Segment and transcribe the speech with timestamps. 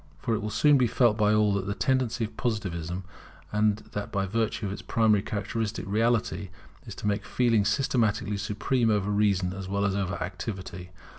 [0.17, 3.03] For it will soon be felt by all that the tendency of Positivism,
[3.51, 6.49] and that by virtue of its primary characteristic, reality,
[6.87, 10.89] is to make Feeling systematically supreme over Reason as well as over Activity.